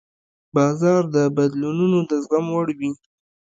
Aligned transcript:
بازار 0.55 1.01
د 1.15 1.17
بدلونونو 1.37 1.99
د 2.09 2.11
زغم 2.23 2.45
وړ 2.53 2.67
وي. 2.79 2.91